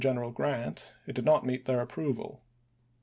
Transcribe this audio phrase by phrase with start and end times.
[0.01, 2.41] General Grant, it did not meet their approval.